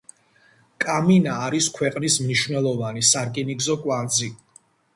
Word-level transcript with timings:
კამინა 0.85 1.35
არის 1.49 1.67
ქვეყნის 1.75 2.17
მნიშვნელოვანი 2.25 3.07
სარკინიგზო 3.13 3.79
კვანძი. 3.87 4.35